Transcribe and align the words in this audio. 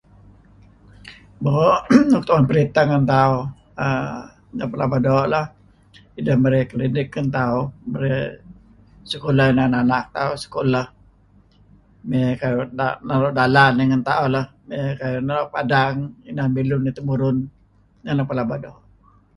Doo' 1.43 1.77
nuk 2.09 2.23
doo' 2.23 2.25
tu'en 2.27 2.47
periteh 2.49 2.85
ngen 2.87 3.03
tauh 3.13 3.39
neh 4.55 4.67
pelaba 4.71 4.97
doo' 5.05 5.27
lah, 5.33 5.45
ideh 6.19 6.35
neh 6.35 6.41
merey 6.43 6.65
klinik 6.71 7.07
ngen 7.11 7.27
tauh, 7.37 7.63
neh 7.77 7.89
merey 7.91 8.17
sekulah 9.11 9.45
inan 9.51 9.73
anak 9.81 10.05
tauh 10.17 10.33
sekulah, 10.43 10.85
mey 12.09 12.23
naru' 13.09 13.37
dalan 13.39 13.71
dih 13.77 13.85
ngen 13.87 14.03
tauh 14.09 14.27
lah, 14.35 14.45
mey 14.67 14.79
kayu' 14.99 15.25
naru' 15.27 15.51
padang 15.55 15.95
eh 16.07 16.29
inan 16.29 16.49
bilun 16.55 16.81
temurun, 16.97 17.37
neh 18.03 18.13
nuk 18.15 18.27
pelaba 18.29 18.55
doo'. 18.63 18.79